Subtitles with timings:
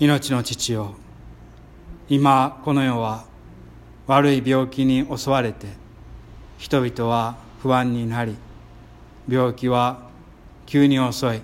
[0.00, 0.96] 命の父よ。
[2.08, 3.26] 今この世は
[4.08, 5.68] 悪い病気に襲われて
[6.58, 8.34] 人々は不安になり
[9.28, 10.08] 病気は
[10.66, 11.40] 急に襲い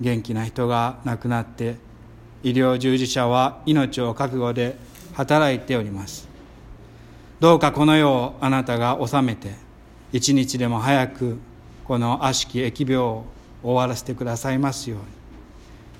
[0.00, 1.76] 元気な人が亡くなって
[2.42, 4.76] 医療従事者は命を覚悟で
[5.14, 6.28] 働いております。
[7.38, 9.54] どうかこの世をあなたが治めて
[10.12, 11.38] 一日でも早く
[11.84, 13.24] この悪しき疫病を
[13.62, 15.04] 終わらせてくださいますように。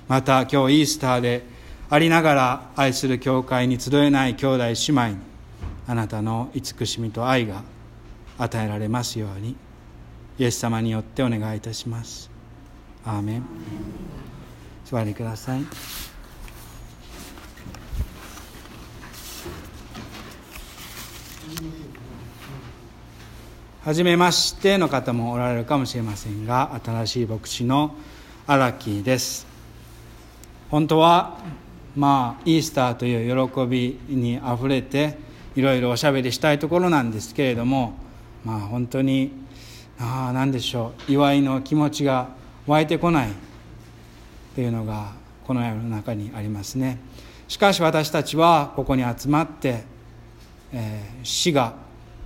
[0.09, 1.52] また今日イースターで
[1.93, 5.17] ありながら愛する教会に集えない兄弟姉妹に
[5.85, 7.61] あなたの慈しみと愛が
[8.39, 9.55] 与えられますように
[10.39, 12.31] イエス様によってお願いいたします。
[13.05, 13.43] アーメン。
[14.85, 15.61] 座りください。
[23.83, 27.93] はじめましての方もおられるかもしれませんが新しい牧師の
[28.47, 29.45] 荒木です。
[30.71, 31.37] 本当は
[31.95, 35.17] まあイースターという喜びにあふれて
[35.55, 37.93] いろいろおしゃべりしたいところなんですけれども
[38.43, 39.31] まあ本当に
[39.99, 41.11] あ何でしょう。
[41.11, 42.29] 祝いの気持ちが
[42.65, 43.29] 湧いてこない
[44.55, 45.13] というのが
[45.45, 46.99] この世の中にありますね。
[47.47, 49.83] しかし私たちはここに集まって、
[50.71, 51.75] えー、死が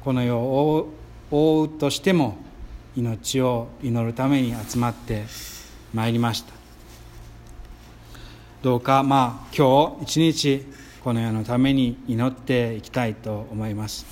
[0.03, 0.93] この世を
[1.29, 2.37] 覆うとしても
[2.95, 5.25] 命を祈るために集まって
[5.93, 6.56] まいりました。
[8.67, 10.65] どうかまあ今日一日
[11.01, 14.05] この世のために祈っていきたいと思います。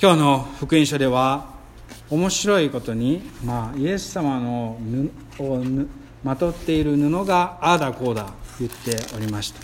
[0.00, 1.56] 今日の福音書では
[2.08, 4.78] 面白いことに、まあ、イエス様の
[5.40, 5.64] を
[6.22, 8.28] まとっている布がああだこうだ
[8.60, 9.58] 言っておりました。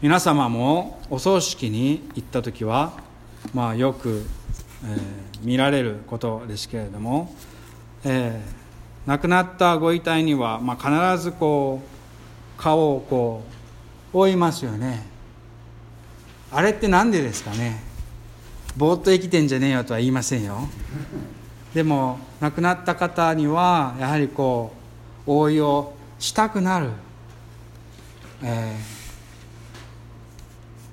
[0.00, 2.92] 皆様もお葬式に行った時は
[3.52, 4.24] まあ、よく、
[4.84, 7.34] えー、見られることですけれども、
[8.04, 8.63] えー、
[9.06, 13.42] 亡くなったご遺体には、まあ、必ずこう顔をこ
[14.12, 15.06] う覆いますよね。
[16.50, 17.82] あれって何でですかね。
[18.76, 20.68] ぼーっと生きてんじゃねえよとは言いませんよ。
[21.74, 24.72] でも亡くなった方にはやはりこ
[25.26, 26.90] う覆いをしたくなる、
[28.42, 29.04] えー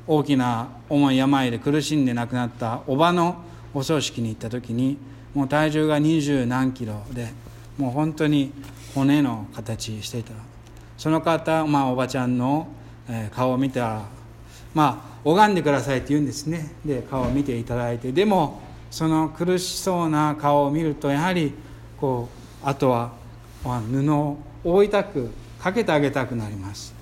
[0.08, 3.42] 大きな重い病で苦しんで亡くなったおばの
[3.74, 4.98] お葬式に行った時に
[5.34, 7.32] もう体重が二十何キロで
[7.82, 8.54] もう本当に
[8.94, 10.34] 骨の形していた。
[11.00, 12.68] その方、まあ、おばちゃんの
[13.34, 14.06] 顔を見たら
[14.76, 16.76] まあ拝んでくださいって言うんですね。
[16.86, 18.12] で顔を見ていただいて。
[18.12, 18.62] でも
[18.92, 21.54] その苦しそうな顔を見るとやはり
[22.00, 22.30] こ
[22.64, 23.14] うあとは
[23.64, 26.94] 布を覆いたくかけてあげたくなります。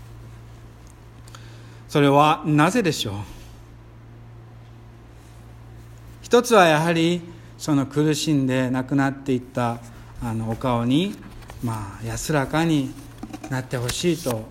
[1.90, 3.14] それはなぜでしょう？
[6.22, 7.22] 一つはやはり
[7.58, 9.80] その苦しんで亡くなっていった
[10.22, 11.16] あのお顔に
[11.64, 12.92] まあ安らかに
[13.50, 14.48] なってほしいと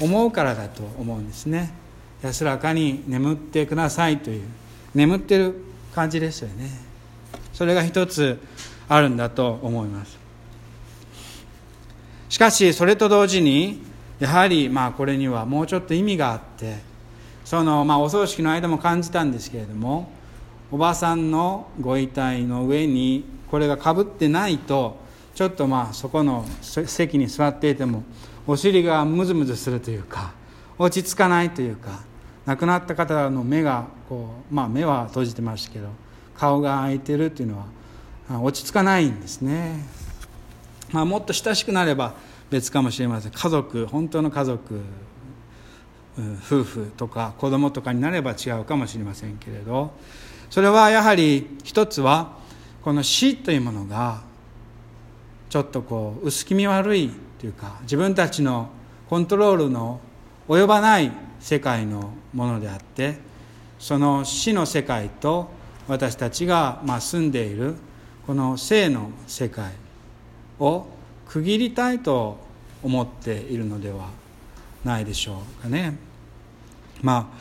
[0.00, 1.72] 思うからだと思うんですね。
[2.22, 4.42] 安らかに眠ってくださいという
[4.94, 5.54] 眠ってる
[5.94, 6.70] 感じですよね。
[7.52, 8.40] それが一つ
[8.88, 10.18] あるんだと思います。
[12.28, 13.82] しかしそれと同時に
[14.18, 16.78] やはりまあこれにはもうちょっと意味があって
[17.44, 20.10] そのまあお葬式の間も感じたんですけれども
[20.72, 25.03] おばさんのご遺体の上にこれがかぶってないと
[25.34, 28.04] ちょっとまあそこの席に座っていても
[28.46, 30.32] お尻がムズムズするというか
[30.78, 32.02] 落ち着かないというか
[32.46, 35.88] 亡くなった方の目がこうまあ目は閉じてましたけど
[36.36, 37.64] 顔が開いてるっていうの
[38.28, 39.84] は落ち着かないんですね、
[40.92, 42.14] まあ、もっと親しくなれば
[42.50, 43.32] 別かもしれません。
[43.32, 44.80] 家族本当の家族
[46.46, 49.92] 夫婦とか子供とかになれば違うかもしれませんけれど。
[50.54, 52.36] それはやはり一つは
[52.82, 54.22] この死というものが
[55.54, 58.70] ちょっとこう薄気味悪いというか自分たちの
[59.08, 60.00] コントロールの
[60.48, 63.18] 及ばない世界のものであって
[63.78, 65.52] その死の世界と
[65.86, 67.76] 私たちがま住んでいる
[68.26, 69.70] この生の世界
[70.58, 70.88] を
[71.28, 72.36] 区切りたいと
[72.82, 74.08] 思っているのでは
[74.82, 75.96] ないでしょうかね。
[77.00, 77.38] まあ、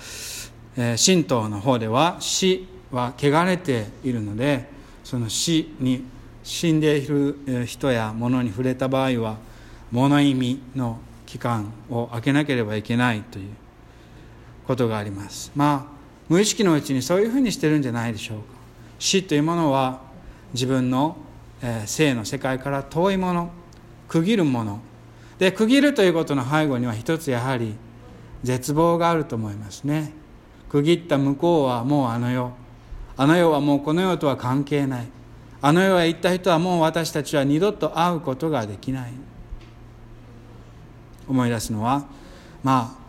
[0.77, 4.69] えー、神道の方では死は汚れているので
[5.03, 6.13] その死に
[6.43, 9.37] 死んでいる人や物に触れた場合は
[9.91, 13.49] 物意味の期間を空けなければいけないという
[14.67, 15.51] ことがあります。
[15.55, 15.93] まあ
[16.29, 18.43] 無意識のうちにそういうふうにしてるんじゃないでしょうか。
[18.99, 20.01] 死というものは
[20.53, 21.17] 自分の
[21.85, 23.51] 生の世界から遠いもの
[24.07, 24.79] 区切るもの。
[25.39, 27.75] で区切るということの背後には一つやはり
[28.43, 30.13] 絶望があると思いますね。
[30.69, 32.51] 区切った向こうはもうあの世。
[33.15, 35.07] あの世はもうこの世とは関係ない。
[35.65, 39.13] あの世へ行った人はもう私たちは二度と会うことができない。
[41.25, 42.05] 思い出すのは
[42.63, 43.03] まあ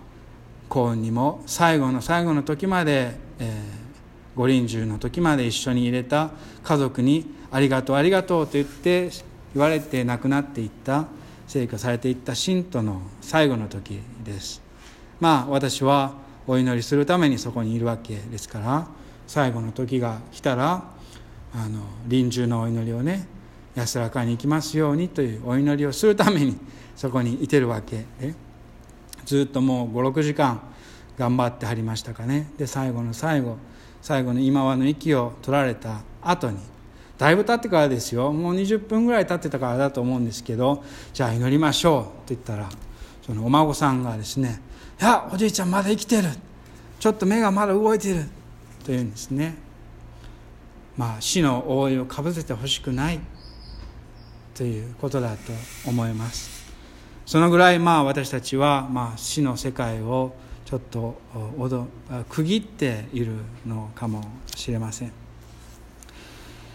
[0.69, 6.31] 幸運にも最後の最後の時まで、えー、五輪中の時まで一緒に入れた
[6.63, 9.11] 家族に「ありがとうありがとう」と言って
[9.53, 11.07] 言われて亡くなっていった
[11.49, 14.63] 成果されていった信徒の最後の時です。
[15.19, 16.13] まあ私は
[16.47, 18.87] お祈りするためにそこにいるわけですから
[19.27, 20.94] 最後の時が来たら
[21.55, 23.29] あの臨終のお祈りをね
[23.75, 26.57] 安らかに行きますようにというお祈りをするために
[26.97, 28.05] そこにいてるわけ。
[28.21, 28.35] で
[29.25, 30.61] ずっともう56時間
[31.17, 32.51] 頑張ってはりましたかね。
[32.59, 33.57] で最後の最後
[34.03, 36.59] 最後の今はの息を取られた後に
[37.17, 38.33] だいぶ経ってからですよ。
[38.33, 42.69] もう20分ぐらい経ってたからだと思うんですけどじゃあ祈りましょうと言ったら
[43.25, 44.61] そのお孫さんがですね
[45.01, 46.29] 「いやおじいちゃんまだ生きてる。
[47.01, 48.25] ちょっと目がまだ動いてる」
[48.85, 49.64] というんですね。
[50.97, 53.21] まあ死の覆いをかぶせてほしくない。
[54.55, 55.53] ということだと
[55.87, 56.65] 思います。
[57.27, 61.21] そのぐらいまあ私たちはまあ死の世界をちょっと
[62.29, 63.33] 区切っている
[63.67, 64.23] のかも
[64.55, 65.13] しれません。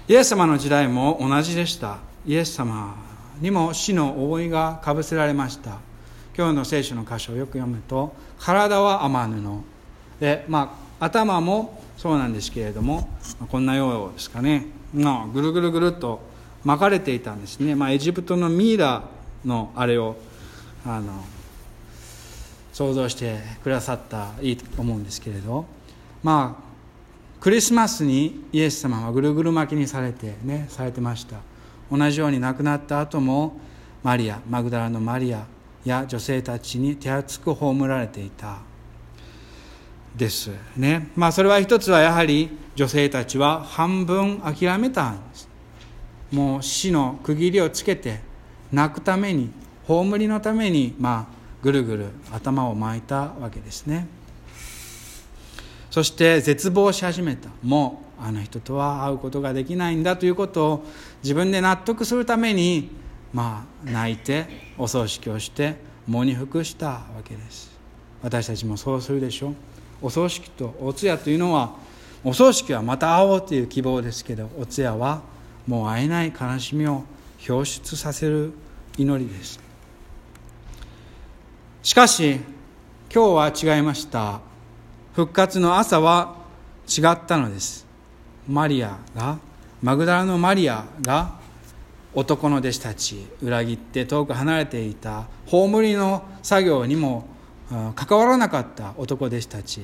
[0.07, 1.99] イエス様の時代も同じでした。
[2.25, 2.95] イエス様
[3.39, 5.77] にも死の覆いがかぶせられました。
[6.37, 9.63] 今日の聖書の箇所をよく読むと体は天布
[10.19, 13.09] で、まあ、頭もそうなんですけれども
[13.51, 16.21] こんなようですかね、まあ、ぐるぐるぐるっと
[16.63, 19.03] 巻かれていたんですね、まあ、エジプトのミイラ
[19.43, 20.15] のあれを
[20.85, 21.25] あの
[22.71, 25.65] 想像してくださったいいと思うんですけれど。
[26.23, 26.69] まあ
[27.39, 31.37] クリスマスにイエス様はぐるぐる巻きにされてねされてました。
[31.91, 33.57] 同じように亡くなった後も
[34.03, 35.45] マリアマグダラのマリア
[35.85, 38.68] や女性たちに手厚く葬られていた。
[40.19, 41.09] ですね。
[41.15, 45.49] まあそれは一つはやはり女性たちは半分諦めたんです。
[46.31, 48.19] もう死の区切りをつけて
[48.71, 49.49] 泣くために
[49.87, 54.07] 葬りのためにまあぐるぐる頭を巻いたわけですね。
[55.89, 57.49] そして絶望し始めた。
[57.63, 60.85] もうあの人とは会うことができないんだということを
[61.23, 62.89] 自分で納得するために
[63.33, 65.77] まあ泣いてお葬式をして
[66.07, 67.71] 喪に服したわけです。
[68.21, 69.55] 私たちもそうするでしょう。
[70.01, 71.75] お葬式とお通夜というのは
[72.23, 75.21] お葬式はまた会おうという希望ですけどお通夜は
[75.67, 77.03] もう会えない悲しみを
[77.47, 78.53] 表出させる
[78.97, 79.59] 祈りです。
[81.83, 82.39] しかし
[83.13, 84.41] 今日は違いました。
[85.13, 86.35] 復活の朝は
[86.87, 87.85] 違ったのです。
[88.47, 89.37] マリアが
[89.81, 91.39] マグダラのマリアが
[92.13, 97.27] 男の弟子たち裏切って遠く離れていた葬りの作業にも
[97.95, 99.81] 関わらなかった男弟子たち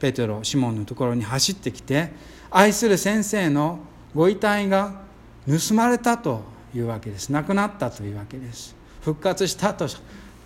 [0.00, 2.12] ペテロシモンのところに走ってきて
[2.50, 3.80] 愛する先生の
[4.14, 5.02] ご遺体が
[5.46, 6.42] 盗まれたと
[6.74, 7.30] いうわけです。
[7.30, 8.74] 亡くなったというわけです。
[9.00, 9.86] 復活したと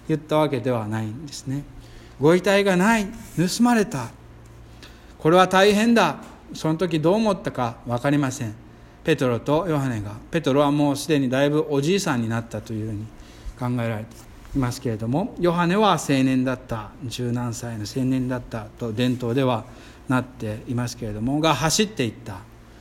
[0.08, 1.64] 言ったわけではないんですね。
[2.20, 3.06] ご遺体がない
[3.36, 4.10] 盗まれた。
[5.18, 6.16] これは大変だ。
[6.54, 8.54] その時どう思ったか分かりません。
[9.02, 10.12] ペトロとヨハネが。
[10.30, 13.06] ペトロはもうすでにだいぶおじいさんになったというふうに
[13.58, 14.31] 考えられています。
[14.54, 19.64] いますけれどもヨハネは青年だった十何歳の青年だったと伝統では
[20.08, 22.40] なっていますけれどもが走っていった。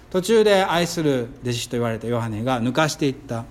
[0.10, 3.46] 途中で愛する弟子と言われたヨハネが抜かしていった、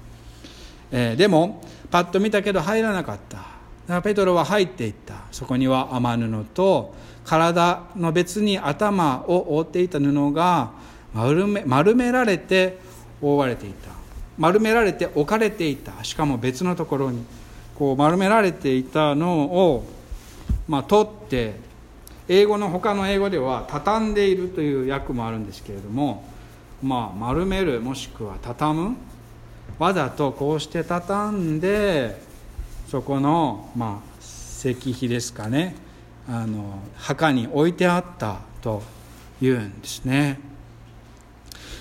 [0.92, 3.38] えー、でもパッと見たけど入らなかった。
[3.38, 3.54] だか
[3.86, 5.14] らペトロは入っていった。
[5.32, 10.72] そこには雨布と体の別に頭を覆っていた布が
[11.14, 12.78] 丸め丸められて
[13.22, 13.90] 覆われていた。
[14.36, 16.04] 丸められて置かれていた。
[16.04, 17.24] しかも別のところに。
[17.80, 19.86] こう丸められていたのを、
[20.68, 21.54] まあ、取って
[22.28, 26.22] 英語の他の英語では畳んでいるという訳もあるんですけれども、
[26.82, 28.96] まあ、丸めるもしくは畳む
[29.78, 32.20] わざとこうして畳んで
[32.86, 35.74] そこの、まあ、石碑ですかね
[36.28, 38.82] あの墓に置いてあったと
[39.40, 40.38] いうんですね。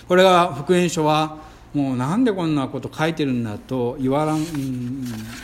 [0.07, 4.43] これが福音書はもうなんでこんなこと書いてるんだと言わらん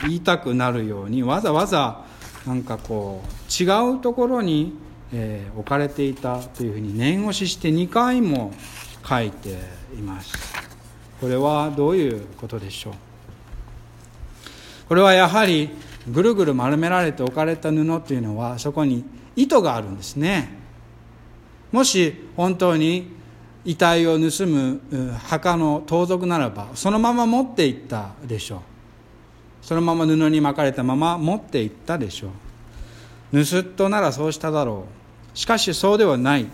[0.02, 2.04] 言いたくなるようにわざわざ
[2.46, 3.66] なんかこう違
[3.96, 4.72] うところに、
[5.12, 8.52] えー、置かれていたというふうに念押しして2回も
[9.08, 9.50] 書いて
[9.96, 10.36] います
[11.20, 12.94] これはどういうことでしょう？
[14.88, 15.70] これはやはり
[16.08, 19.04] ぐるぐる丸められて置かれた布というのはそこに
[19.34, 20.56] 糸があるんですね。
[21.72, 23.08] もし本当に
[23.66, 24.80] 遺体を盗む
[25.24, 28.60] 墓の盗賊ならばそのまま持っていったでしょう。
[29.60, 32.28] そのまま布に巻かれたまま持っていったでしょ
[33.32, 33.44] う。
[33.44, 34.84] 盗っ人ならそうしただろ
[35.34, 35.36] う。
[35.36, 36.46] しかしそうではない。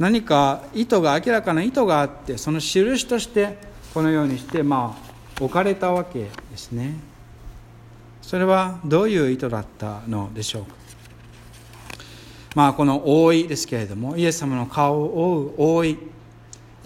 [0.00, 3.56] 何か意図が明らかな意図があってその印として
[3.94, 6.96] このようにしてまあ置かれたわけですね。
[8.20, 10.74] それはどういう意図だったのでしょうか。
[12.56, 15.98] まあこの覆いですけれどもイエス様の顔を覆う覆い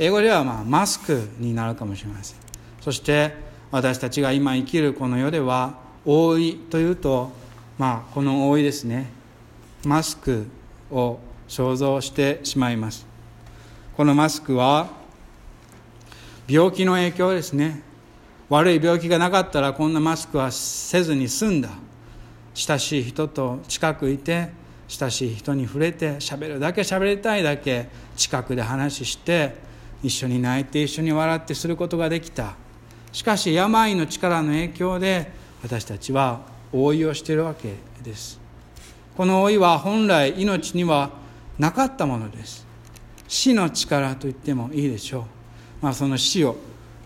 [0.01, 2.39] 英語ではまあマスクになるかもしれません。
[2.81, 3.35] そして
[3.71, 5.75] 私たちが今生きるこの世では
[6.07, 7.31] 覆いというと
[7.77, 9.11] まあこの覆いですね。
[9.85, 10.47] マスク
[10.91, 13.07] を想像してしまいます。
[13.95, 14.89] このマスクは
[16.49, 17.83] 病気の影響ですね。
[18.49, 21.69] 悪い病気がなかったらこんなマスクはせずに済んだ。
[22.55, 24.49] 親しい人と近くいて
[24.89, 29.69] 親しい人に触れて喋るだけ喋りたいだけ近くで話して
[30.03, 32.55] 一緒に泣いて一緒に笑ってすることができた。
[33.13, 36.41] しかし病の力の影響で私たちは
[36.73, 38.41] 覆いをしているわけです。
[39.17, 41.11] この老いは本来命には
[41.59, 42.71] なかったものです。
[43.31, 45.25] 死の力と言ってもいいでしょう、
[45.81, 46.57] まあ、その死を、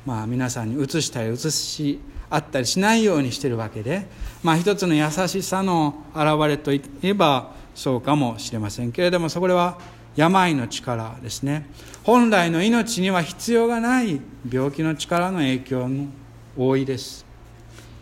[0.07, 4.07] まあ、皆さんに移したり移しあったりしないようにしているわけで、
[4.43, 9.79] まあ、一つの優しさの表れといえばそうかもしれませんけれどもそこでは
[10.17, 11.67] 病の力ですね。
[12.03, 16.09] 本来の命には必要がない病気の力の影響も
[16.57, 17.25] 多いです。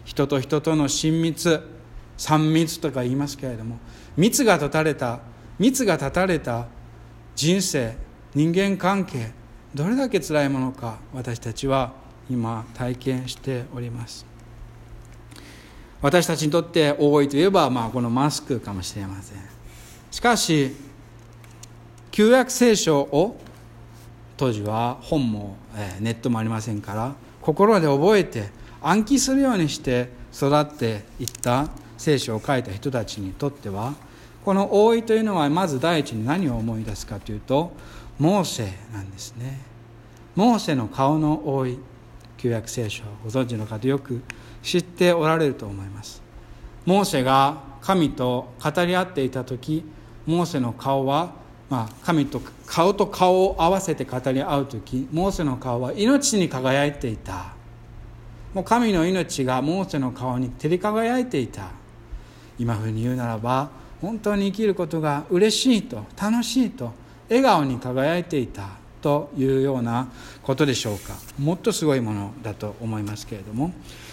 [0.04, 1.60] 人と人との親密
[2.16, 3.78] 三密とか言いますけれども
[4.16, 5.20] 密が断たれた
[5.58, 6.66] 密が断たれた
[7.34, 7.96] 人生
[8.34, 9.30] 人間関係
[9.74, 11.92] どれだけ辛いものか私たちは
[12.30, 14.26] 今体験しております。
[16.00, 19.38] 私たちにとって多いといえば、まあ、このマスクかもしれません。
[20.10, 20.72] しかし
[22.12, 23.38] 旧約聖書を
[24.36, 25.56] 当時は本も、
[25.98, 28.50] ネットもありませんから心で覚えて
[28.82, 33.94] 暗記するようにして育っていった聖書を書いた人たちにとっては
[34.44, 37.72] この「覆い」というのはまず第一に何を思い出すかというと
[38.18, 39.60] モーセなんですね。
[40.36, 41.78] モーセの顔の覆い
[42.36, 44.20] 旧約聖書ご存知の方よく
[44.62, 46.22] 知っておられると思います。
[46.84, 49.84] モーセが神と語り合っていた時
[50.26, 51.41] モーセの顔は、
[51.72, 57.54] まあ、神と顔と顔を合わせて語り合う時モーセの顔は命に輝いていた。
[58.52, 61.70] もう神の命がモーセの顔に照り輝いていた。
[62.58, 63.70] 今風に言うならば
[64.02, 66.92] 本当に生きることが嬉しいと楽しいと
[67.30, 68.68] 笑顔に輝いていた
[69.00, 70.08] というような
[70.42, 71.14] ことでしょうか。
[71.38, 73.72] もっとすごいものだと思いますけれども。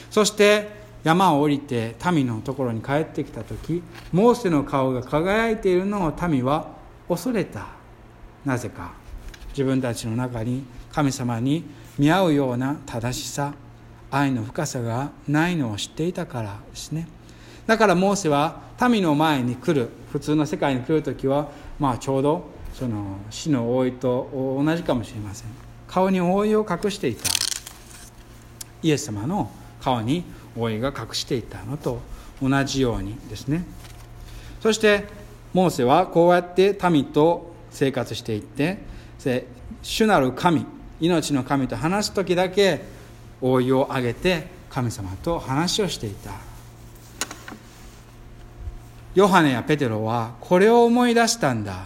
[0.10, 0.70] そして
[1.04, 6.78] 山を降りて民のところに帰ってきた時モーセの顔が輝いているのを民は
[7.10, 7.68] 恐れた。
[8.46, 8.94] なぜか。
[9.50, 10.63] 自分たちの中に
[10.94, 11.63] 神様に
[11.98, 13.54] 見合うような正しさ。
[14.12, 17.08] 愛の深さがないのを知っていたからですね。
[17.68, 19.89] だからモーセは民の前に来る。
[20.12, 25.48] 普通の世界に来る時は、まあ、ちょうどその死の覆いと同じかもしれません。
[25.88, 27.30] 顔に覆いを隠していた。
[28.82, 29.51] イエス様の
[29.82, 30.24] 顔に
[30.58, 32.00] 覆いが隠していたのと
[32.42, 33.66] 同じようにですね。
[34.62, 35.06] そして
[35.53, 38.79] モーセはこうやって民と生活していって
[39.82, 40.65] 主なる神
[41.00, 42.82] 命の神と話す時だけ
[43.41, 46.32] 覆いを上げて神様と話をしていた。
[49.15, 51.86] ヨハネやペテロはこれを思い出したんだ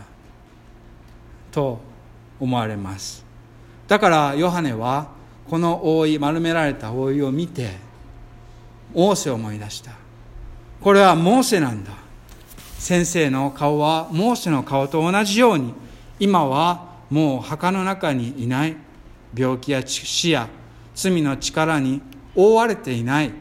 [1.52, 1.80] と
[2.40, 3.24] 思われます。
[3.88, 5.12] だからヨハネは
[5.50, 7.78] この覆い丸められた覆いを見て
[8.94, 9.92] モーセを思い出した。
[10.82, 12.03] これはモーセなんだ。
[12.84, 15.74] 先生の顔はモーセの顔と同じように
[16.20, 18.76] 今はもう墓の中にいない。
[19.34, 20.50] 病気や死や
[20.94, 22.02] 罪の力に
[22.36, 23.32] 覆われていない。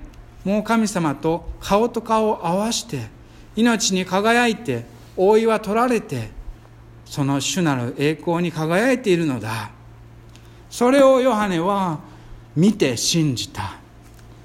[0.44, 3.08] もう神様と顔と顔を合わして
[3.56, 4.84] 命に輝いて
[5.16, 6.30] 覆いは取られて
[7.04, 9.72] その主なる栄光に輝いているのだ。
[10.70, 11.98] それをヨハネは
[12.54, 13.74] 見て信じた。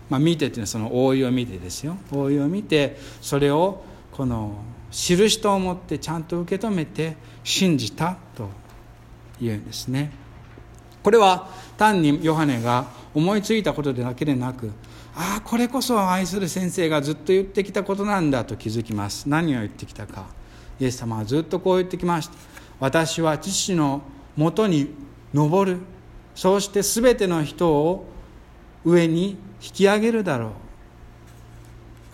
[0.10, 1.98] まあ、見てっていうのはその覆いを見てですよ。
[2.12, 4.56] 覆いを見てそれをこの
[4.91, 8.50] 印と思ってちゃんと受け止めて信じたと
[9.41, 10.12] いうんですね。
[11.03, 14.72] これは単にヨハネが思いついたことだけでなく
[15.20, 19.27] ああこれこそ愛する先生がずっと言ってきたことなんだと気づきます。
[19.27, 20.27] 何を言ってきたか。
[20.79, 22.34] イエス様はずっとこう言ってきました。
[22.79, 24.03] 私は父の
[24.36, 24.94] もとに
[25.34, 25.79] 登る。
[26.36, 28.06] そうして全ての人を
[28.86, 30.51] 上に引き上げるだろう。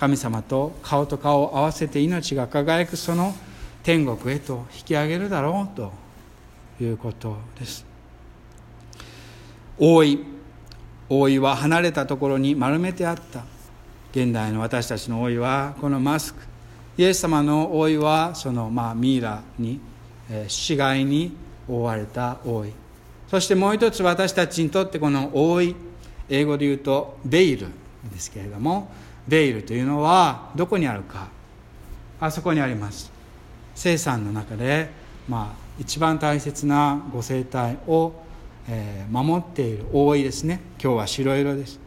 [0.03, 3.33] 神様と顔と顔を合わせて命が輝くその
[3.83, 5.93] 天国へと引き上げるだろうと
[6.83, 7.85] いうことです。
[9.79, 10.19] 覆い
[11.07, 13.45] 覆いは離れたところに丸めてあった
[14.11, 16.41] 現代の私たちの覆いはこのマスク。
[16.97, 19.79] イエス様の覆いはその、まあ、ミイラに、
[20.29, 21.31] えー、死骸に
[21.69, 22.73] 覆われた覆い
[23.29, 25.75] そしてもう一つ私たちにとってこの覆い
[26.29, 27.67] 英語で言うとベイル
[28.11, 28.91] ですけれども
[29.27, 31.27] ベイルというのはどこにあるか。
[32.19, 33.11] あそこにあります。
[33.75, 34.89] 生産の中で、
[35.27, 38.13] まあ、一番大切なご生態を、
[38.67, 40.61] えー、守っている覆いですね。
[40.81, 41.79] 今日は白色です。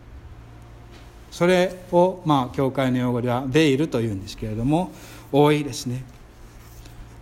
[1.31, 4.91] それを、まあ、教会の用語ではベイルというんですけれども
[5.33, 6.05] 覆いですね。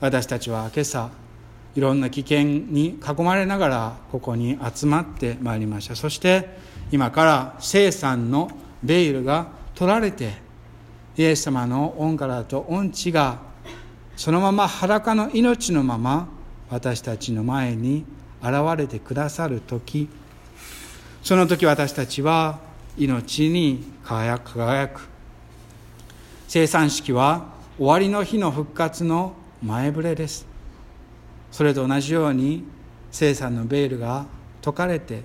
[0.00, 1.10] 私たちは今朝
[1.74, 5.96] いろんな危険に囲まれながらここに集まってまいりました。
[5.96, 6.48] そして
[6.92, 8.50] 今から生産の
[8.82, 10.34] ベイルが取られて
[11.16, 13.38] イエス様の恩からと恩地が
[14.16, 16.28] そのまま裸の命のまま
[16.70, 18.04] 私たちの前に
[18.42, 20.08] 現れてくださる時。
[21.22, 22.58] その時私たちは
[22.96, 25.08] 命に輝く輝く。
[26.48, 30.46] 生産式は終わりの日の復活の前触れです。
[31.50, 32.64] それと同じように
[33.10, 34.26] 生産のベールが
[34.62, 35.22] 解かれて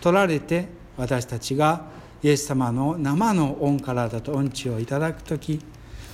[0.00, 1.84] 取られて私たちが
[2.22, 5.60] イエス様の生の恩からだと恩知をいただく時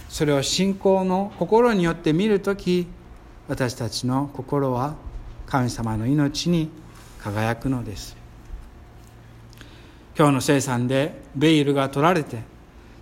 [0.08, 2.86] それを信仰の心によって見る時
[3.46, 4.96] 私たちの心は
[5.46, 6.70] 神様の命に
[7.18, 8.16] 輝くのです。
[10.16, 12.42] 今日の生産でベイルが取られて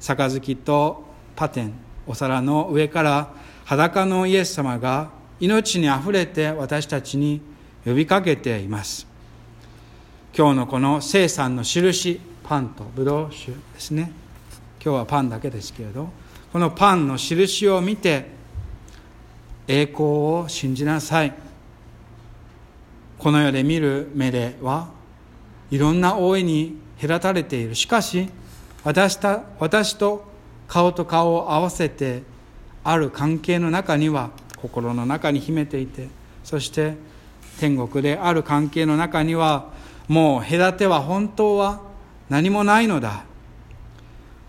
[0.01, 1.73] 杯とパテン
[2.07, 3.33] お皿の上から
[3.65, 5.11] 裸のイエス様が
[5.41, 7.41] 命にあふれて私たちに
[7.85, 9.07] 呼びかけています。
[10.37, 14.13] 今日のこの生産の印パンとブドウ酒ですね。
[14.85, 16.11] 今日はパンだけですけれど
[16.53, 18.27] このパンの印を見て
[19.67, 21.33] 栄光を信じなさい。
[23.19, 24.91] この世で見る目では
[25.71, 27.75] いろんな大いに隔たれている。
[27.75, 28.29] しかし
[28.85, 30.23] 私た私と
[30.69, 32.25] 顔と顔を合わせて
[32.85, 36.09] ある関係の中には心の中に秘めていて
[36.45, 36.93] そして
[37.59, 39.75] 天国である関係の中には
[40.09, 41.83] もう隔ては本当は
[42.29, 43.25] 何もないのだ。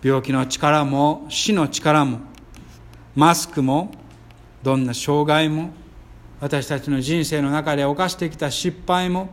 [0.03, 2.19] 病気の力も死の力も
[3.15, 3.91] マスクも
[4.61, 5.71] どんな障害も
[6.39, 9.29] 私たちの人生の中で犯してきた失敗も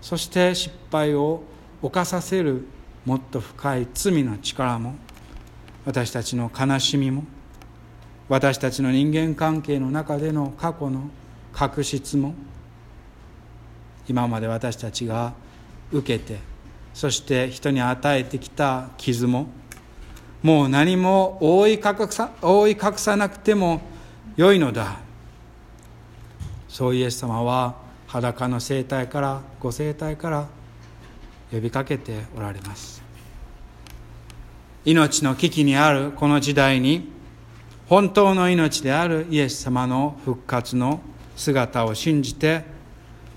[0.00, 1.42] そして失敗を
[1.82, 2.66] 犯させる
[3.04, 4.94] もっと深い罪の力も
[5.84, 7.24] 私たちの悲しみも
[8.28, 11.10] 私たちの人間関係の中での過去の
[11.52, 12.34] 確執も
[14.08, 15.34] 今まで私たちが
[15.92, 16.38] 受けて
[16.94, 19.46] そして人に与えてきた傷も
[20.42, 23.82] もう何も覆い隠さ覆い隠さなくても
[24.36, 24.98] 良いのだ。
[26.68, 27.74] そうイエス様は
[28.06, 30.48] 裸の生態からご生態から
[31.52, 33.02] 呼びかけておられます。
[34.84, 37.10] 命の危機にあるこの時代に
[37.86, 41.00] 本当の命であるイエス様の復活の
[41.36, 42.64] 姿を信じて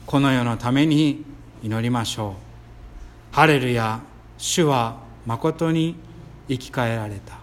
[0.06, 1.26] この世のために
[1.64, 2.43] 祈りましょう。
[3.34, 4.00] ハレルヤ
[4.38, 5.96] 主は誠に
[6.48, 7.43] 生き返られた。